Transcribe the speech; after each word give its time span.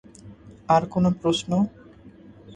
আর 0.69 0.83
কোন 0.93 1.05
প্রশ্ন? 1.21 1.51